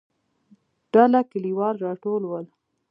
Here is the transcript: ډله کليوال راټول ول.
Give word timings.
ډله 0.91 1.19
کليوال 1.31 1.75
راټول 1.85 2.21
ول. 2.25 2.45